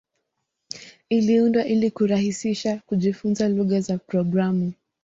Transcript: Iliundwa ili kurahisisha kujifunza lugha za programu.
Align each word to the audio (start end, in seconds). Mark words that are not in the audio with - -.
Iliundwa 1.09 1.65
ili 1.65 1.91
kurahisisha 1.91 2.81
kujifunza 2.85 3.49
lugha 3.49 3.81
za 3.81 3.97
programu. 3.97 4.73